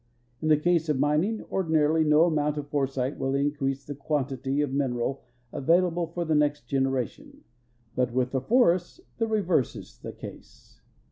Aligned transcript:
In 0.41 0.47
the 0.47 0.57
case 0.57 0.89
of 0.89 0.97
mining, 0.97 1.43
ordinarily 1.51 2.03
no 2.03 2.23
amount 2.23 2.57
of 2.57 2.69
foresight 2.71 3.19
will 3.19 3.35
increase 3.35 3.85
the 3.85 3.93
quantitA^ 3.93 4.63
of 4.63 4.73
mineral 4.73 5.21
avail 5.53 5.85
able 5.91 6.07
for 6.07 6.25
the 6.25 6.33
next 6.33 6.65
generation, 6.65 7.43
but 7.95 8.11
with 8.11 8.31
the 8.31 8.41
forests 8.41 8.99
the 9.19 9.27
reverse 9.27 9.75
is 9.75 9.99
the 9.99 10.11
case. 10.11 10.81